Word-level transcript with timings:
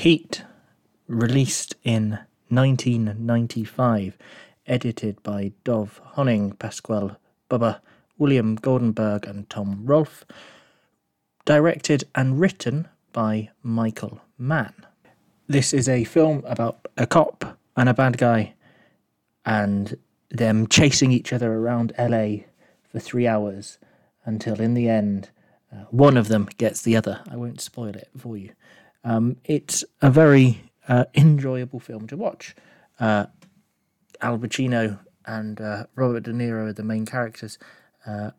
Heat, 0.00 0.44
released 1.08 1.74
in 1.84 2.20
1995, 2.48 4.16
edited 4.66 5.22
by 5.22 5.52
Dov 5.62 6.00
Hoenig, 6.14 6.58
Pasquale 6.58 7.16
Buba, 7.50 7.80
William 8.16 8.56
Goldenberg, 8.56 9.28
and 9.28 9.50
Tom 9.50 9.82
Rolfe, 9.84 10.24
directed 11.44 12.04
and 12.14 12.40
written 12.40 12.88
by 13.12 13.50
Michael 13.62 14.22
Mann. 14.38 14.72
This 15.46 15.74
is 15.74 15.86
a 15.86 16.04
film 16.04 16.44
about 16.46 16.88
a 16.96 17.06
cop 17.06 17.58
and 17.76 17.86
a 17.86 17.92
bad 17.92 18.16
guy 18.16 18.54
and 19.44 19.98
them 20.30 20.66
chasing 20.66 21.12
each 21.12 21.30
other 21.30 21.52
around 21.52 21.92
LA 21.98 22.46
for 22.90 23.00
three 23.00 23.26
hours 23.26 23.76
until 24.24 24.62
in 24.62 24.72
the 24.72 24.88
end 24.88 25.28
uh, 25.70 25.84
one 25.90 26.16
of 26.16 26.28
them 26.28 26.48
gets 26.56 26.80
the 26.80 26.96
other. 26.96 27.20
I 27.30 27.36
won't 27.36 27.60
spoil 27.60 27.94
it 27.94 28.08
for 28.16 28.38
you. 28.38 28.52
Um, 29.04 29.36
it's 29.44 29.84
a 30.02 30.10
very 30.10 30.70
uh, 30.88 31.04
enjoyable 31.14 31.80
film 31.80 32.06
to 32.08 32.16
watch. 32.16 32.54
Uh, 32.98 33.26
Al 34.20 34.38
Pacino 34.38 34.98
and 35.24 35.60
uh, 35.60 35.86
Robert 35.94 36.24
De 36.24 36.32
Niro 36.32 36.68
are 36.68 36.72
the 36.72 36.82
main 36.82 37.06
characters, 37.06 37.58
uh, 38.06 38.30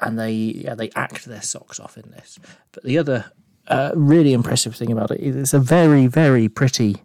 and 0.00 0.18
they 0.18 0.32
yeah, 0.32 0.74
they 0.74 0.90
act 0.96 1.26
their 1.26 1.42
socks 1.42 1.78
off 1.78 1.96
in 1.96 2.10
this. 2.10 2.38
But 2.72 2.82
the 2.82 2.98
other 2.98 3.30
uh, 3.68 3.92
really 3.94 4.32
impressive 4.32 4.74
thing 4.74 4.90
about 4.90 5.10
it 5.10 5.20
is 5.20 5.36
it's 5.36 5.54
a 5.54 5.60
very 5.60 6.06
very 6.06 6.48
pretty 6.48 7.02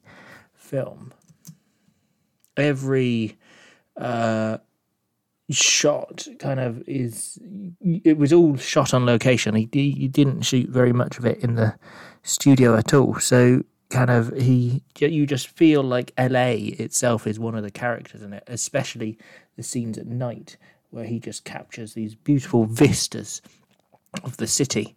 film. 0.56 1.14
Every 2.56 3.38
uh, 3.96 4.58
shot 5.50 6.28
kind 6.40 6.60
of 6.60 6.84
is 6.88 7.40
it 7.82 8.18
was 8.18 8.34
all 8.34 8.58
shot 8.58 8.94
on 8.94 9.06
location. 9.06 9.56
He, 9.56 9.70
he 9.72 10.08
didn't 10.08 10.42
shoot 10.42 10.70
very 10.70 10.94
much 10.94 11.18
of 11.18 11.26
it 11.26 11.40
in 11.40 11.56
the 11.56 11.76
studio 12.24 12.76
at 12.76 12.94
all. 12.94 13.20
So 13.20 13.64
kind 13.90 14.10
of 14.10 14.36
he 14.38 14.84
you 15.00 15.26
just 15.26 15.48
feel 15.48 15.82
like 15.82 16.12
LA 16.18 16.74
itself 16.80 17.26
is 17.26 17.40
one 17.40 17.56
of 17.56 17.64
the 17.64 17.72
characters 17.72 18.22
in 18.22 18.34
it, 18.34 18.44
especially 18.48 19.18
the 19.56 19.64
scenes 19.64 19.98
at 19.98 20.08
night 20.08 20.58
where 20.90 21.06
he 21.06 21.20
just 21.20 21.44
captures 21.44 21.94
these 21.94 22.16
beautiful 22.16 22.66
vistas 22.66 23.42
of 24.24 24.38
the 24.38 24.48
city. 24.48 24.96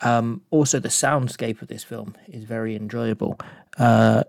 Um, 0.00 0.42
also, 0.50 0.78
the 0.78 0.88
soundscape 0.88 1.62
of 1.62 1.68
this 1.68 1.82
film 1.82 2.14
is 2.28 2.44
very 2.44 2.76
enjoyable. 2.76 3.38
Uh, 3.78 4.24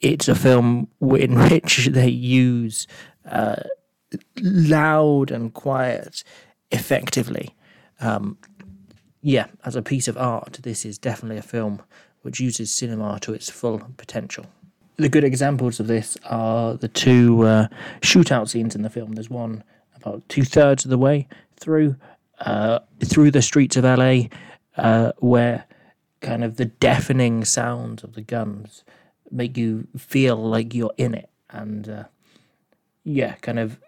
it's 0.00 0.28
a 0.28 0.34
film 0.34 0.88
in 1.00 1.34
which 1.50 1.86
they 1.86 2.08
use 2.08 2.86
uh, 3.30 3.56
loud 4.40 5.30
and 5.30 5.52
quiet 5.54 6.24
effectively. 6.70 7.54
Um, 8.00 8.38
yeah, 9.20 9.46
as 9.64 9.76
a 9.76 9.82
piece 9.82 10.08
of 10.08 10.16
art, 10.16 10.60
this 10.62 10.84
is 10.84 10.98
definitely 10.98 11.38
a 11.38 11.42
film 11.42 11.82
which 12.22 12.40
uses 12.40 12.70
cinema 12.70 13.18
to 13.20 13.32
its 13.32 13.50
full 13.50 13.80
potential. 13.96 14.46
The 14.96 15.08
good 15.08 15.24
examples 15.24 15.78
of 15.80 15.86
this 15.86 16.16
are 16.24 16.74
the 16.74 16.88
two 16.88 17.42
uh, 17.42 17.68
shootout 18.00 18.48
scenes 18.48 18.74
in 18.74 18.82
the 18.82 18.90
film. 18.90 19.12
There's 19.12 19.30
one 19.30 19.62
about 19.94 20.28
two 20.28 20.44
thirds 20.44 20.84
of 20.84 20.90
the 20.90 20.98
way 20.98 21.28
through 21.56 21.96
uh, 22.40 22.78
through 23.04 23.32
the 23.32 23.42
streets 23.42 23.76
of 23.76 23.84
LA, 23.84 24.28
uh, 24.76 25.12
where 25.18 25.64
kind 26.20 26.44
of 26.44 26.56
the 26.56 26.66
deafening 26.66 27.44
sounds 27.44 28.04
of 28.04 28.14
the 28.14 28.22
guns 28.22 28.84
make 29.30 29.56
you 29.56 29.86
feel 29.96 30.36
like 30.36 30.74
you're 30.74 30.94
in 30.96 31.14
it, 31.14 31.30
and 31.50 31.88
uh, 31.88 32.04
yeah, 33.04 33.34
kind 33.36 33.58
of 33.58 33.80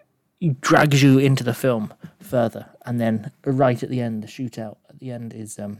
drags 0.49 1.03
you 1.03 1.19
into 1.19 1.43
the 1.43 1.53
film 1.53 1.93
further. 2.19 2.69
And 2.85 2.99
then 2.99 3.31
right 3.45 3.81
at 3.81 3.89
the 3.89 4.01
end, 4.01 4.23
the 4.23 4.27
shootout 4.27 4.77
at 4.89 4.99
the 4.99 5.11
end 5.11 5.33
is 5.33 5.59
um, 5.59 5.79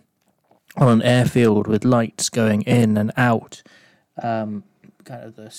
on 0.78 0.88
an 0.88 1.02
airfield 1.02 1.67
with 1.67 1.84
lights 1.84 2.30
going 2.30 2.62
in 2.64 2.98
and 2.98 3.12
out. 3.17 3.64
Um, 4.22 4.64
kind 5.04 5.23
of 5.23 5.36
the 5.36 5.54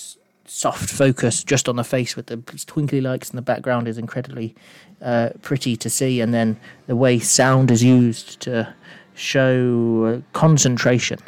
soft 0.45 0.89
focus 0.89 1.43
just 1.43 1.69
on 1.69 1.75
the 1.75 1.83
face 1.83 2.15
with 2.15 2.27
the 2.27 2.37
twinkly 2.65 3.01
lights 3.01 3.29
in 3.29 3.35
the 3.35 3.41
background 3.41 3.87
is 3.87 3.97
incredibly 3.97 4.55
uh, 5.01 5.29
pretty 5.41 5.75
to 5.77 5.89
see. 5.89 6.21
And 6.21 6.33
then 6.33 6.57
the 6.87 6.95
way 6.95 7.19
sound 7.19 7.71
is 7.71 7.83
used 7.83 8.39
to 8.41 8.73
show 9.15 10.05
uh, 10.05 10.37
concentration 10.37 11.19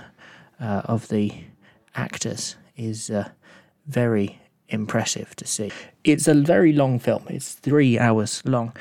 uh, 0.60 0.82
of 0.86 1.08
the 1.10 1.34
actors 1.96 2.56
is 2.78 3.10
uh, 3.10 3.30
very 3.88 4.40
impressive 4.70 5.36
to 5.36 5.48
see. 5.48 5.72
It's 6.04 6.28
a 6.28 6.34
very 6.34 6.74
long 6.74 7.00
film. 7.00 7.26
It's 7.30 7.54
three 7.54 8.00
hours 8.00 8.42
long, 8.46 8.74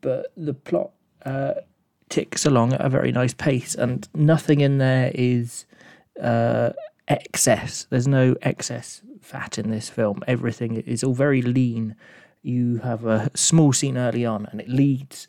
but 0.00 0.32
the 0.36 0.54
plot 0.54 0.90
uh, 1.24 1.54
ticks 2.08 2.44
along 2.44 2.72
at 2.74 2.80
a 2.80 2.88
very 2.88 3.12
nice 3.12 3.34
pace, 3.34 3.74
and 3.74 4.08
nothing 4.14 4.60
in 4.60 4.78
there 4.78 5.10
is 5.14 5.64
uh, 6.20 6.70
excess. 7.08 7.86
There's 7.90 8.08
no 8.08 8.36
excess 8.42 9.02
fat 9.20 9.58
in 9.58 9.70
this 9.70 9.88
film. 9.88 10.22
Everything 10.26 10.76
is 10.76 11.02
all 11.02 11.14
very 11.14 11.42
lean. 11.42 11.96
You 12.42 12.78
have 12.78 13.06
a 13.06 13.30
small 13.34 13.72
scene 13.72 13.96
early 13.96 14.26
on, 14.26 14.46
and 14.50 14.60
it 14.60 14.68
leads 14.68 15.28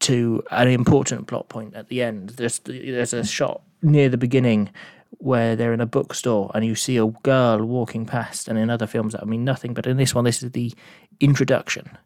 to 0.00 0.42
an 0.50 0.68
important 0.68 1.26
plot 1.26 1.48
point 1.48 1.74
at 1.74 1.88
the 1.88 2.02
end. 2.02 2.30
There's 2.30 2.58
there's 2.60 3.12
a 3.12 3.24
shot 3.24 3.62
near 3.82 4.08
the 4.08 4.16
beginning 4.16 4.70
where 5.18 5.56
they're 5.56 5.72
in 5.72 5.80
a 5.80 5.86
bookstore 5.86 6.50
and 6.54 6.64
you 6.64 6.74
see 6.74 6.96
a 6.96 7.06
girl 7.06 7.64
walking 7.64 8.06
past, 8.06 8.48
and 8.48 8.58
in 8.58 8.70
other 8.70 8.86
films 8.86 9.12
that 9.12 9.26
mean 9.26 9.44
nothing, 9.44 9.74
but 9.74 9.86
in 9.86 9.96
this 9.96 10.14
one, 10.14 10.24
this 10.24 10.42
is 10.42 10.52
the 10.52 10.72
introduction 11.20 11.96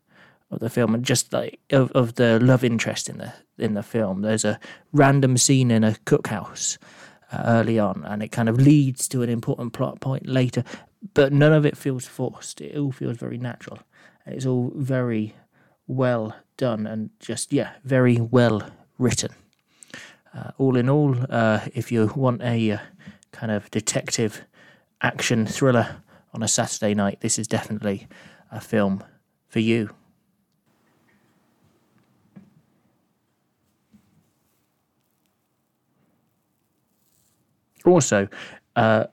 of 0.50 0.60
the 0.60 0.70
film 0.70 0.94
and 0.94 1.04
just 1.04 1.32
like 1.32 1.60
of, 1.70 1.92
of 1.92 2.16
the 2.16 2.40
love 2.40 2.64
interest 2.64 3.08
in 3.08 3.18
the 3.18 3.32
in 3.58 3.74
the 3.74 3.82
film. 3.82 4.22
There's 4.22 4.44
a 4.44 4.58
random 4.92 5.36
scene 5.36 5.70
in 5.70 5.84
a 5.84 5.92
cookhouse 6.06 6.78
uh, 7.32 7.42
early 7.46 7.78
on, 7.78 8.04
and 8.04 8.22
it 8.22 8.32
kind 8.32 8.48
of 8.48 8.58
leads 8.58 9.06
to 9.08 9.22
an 9.22 9.28
important 9.28 9.72
plot 9.72 10.00
point 10.00 10.26
later, 10.26 10.64
but 11.14 11.32
none 11.32 11.52
of 11.52 11.64
it 11.64 11.76
feels 11.76 12.06
forced. 12.06 12.60
It 12.60 12.76
all 12.76 12.92
feels 12.92 13.16
very 13.16 13.38
natural. 13.38 13.78
It's 14.26 14.46
all 14.46 14.72
very 14.74 15.34
well 15.86 16.34
done 16.56 16.86
and 16.86 17.10
just 17.18 17.52
yeah, 17.52 17.72
very 17.84 18.16
well 18.16 18.62
written. 18.98 19.30
Uh, 20.34 20.50
all 20.58 20.76
in 20.76 20.88
all, 20.88 21.16
uh, 21.28 21.60
if 21.74 21.90
you 21.90 22.12
want 22.14 22.40
a 22.42 22.72
uh, 22.72 22.78
kind 23.32 23.50
of 23.50 23.70
detective 23.70 24.42
action 25.02 25.46
thriller 25.46 25.96
on 26.32 26.42
a 26.42 26.48
Saturday 26.48 26.94
night, 26.94 27.20
this 27.20 27.38
is 27.38 27.48
definitely 27.48 28.06
a 28.52 28.60
film 28.60 29.02
for 29.48 29.58
you. 29.58 29.90
Also, 37.84 38.28
uh, 38.76 39.04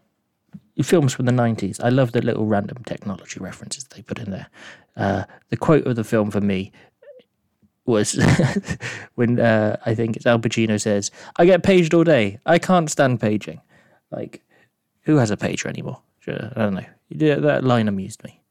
films 0.83 1.13
from 1.13 1.25
the 1.25 1.31
90s, 1.31 1.83
I 1.83 1.89
love 1.89 2.11
the 2.11 2.21
little 2.21 2.45
random 2.45 2.83
technology 2.83 3.39
references 3.39 3.85
they 3.85 4.01
put 4.01 4.19
in 4.19 4.29
there. 4.29 4.47
Uh, 4.95 5.23
the 5.49 5.57
quote 5.57 5.87
of 5.87 5.95
the 5.95 6.03
film 6.03 6.29
for 6.29 6.41
me 6.41 6.71
was 7.87 8.13
when 9.15 9.39
uh, 9.39 9.77
I 9.85 9.95
think 9.95 10.15
it's 10.17 10.25
Al 10.25 10.39
Pacino 10.39 10.79
says, 10.79 11.11
"I 11.37 11.45
get 11.45 11.63
paged 11.63 11.93
all 11.93 12.03
day. 12.03 12.39
I 12.45 12.59
can't 12.59 12.91
stand 12.91 13.19
paging." 13.19 13.61
Like, 14.11 14.43
who 15.01 15.17
has 15.17 15.31
a 15.31 15.37
pager 15.37 15.65
anymore? 15.67 16.01
I 16.27 16.63
don't 16.63 16.75
know. 16.75 16.85
That 17.39 17.63
line 17.63 17.87
amused 17.87 18.23
me. 18.23 18.41